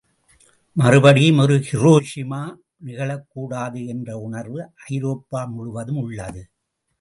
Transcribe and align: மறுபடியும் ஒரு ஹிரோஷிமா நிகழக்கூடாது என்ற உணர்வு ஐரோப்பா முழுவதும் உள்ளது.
மறுபடியும் 0.75 1.37
ஒரு 1.37 1.55
ஹிரோஷிமா 1.67 2.39
நிகழக்கூடாது 2.85 3.85
என்ற 3.87 4.17
உணர்வு 4.17 4.59
ஐரோப்பா 4.89 5.43
முழுவதும் 5.45 6.01
உள்ளது. 6.01 6.43